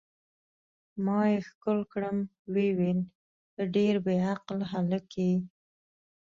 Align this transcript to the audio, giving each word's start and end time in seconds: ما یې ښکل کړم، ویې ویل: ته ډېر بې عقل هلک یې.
ما 1.05 1.19
یې 1.31 1.37
ښکل 1.47 1.79
کړم، 1.93 2.17
ویې 2.53 2.69
ویل: 2.77 2.99
ته 3.53 3.63
ډېر 3.75 3.93
بې 4.05 4.15
عقل 4.31 4.59
هلک 4.71 5.07
یې. 5.23 5.33